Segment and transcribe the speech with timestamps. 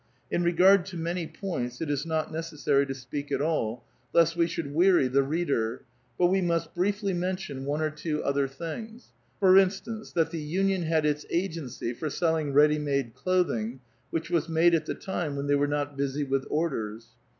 [0.31, 3.37] In regard to many points it is not necessary A VITAL QUESTION.
[3.37, 3.85] 181 to speak at all,
[4.15, 5.83] Icsfc we should weary the reader;
[6.17, 9.09] but we must briefly mentiou one or two other things.
[9.39, 13.79] For instance, that the union had its agency for selling ready made cloth ing,
[14.09, 17.09] which was made at the time when they were not busy with, orders.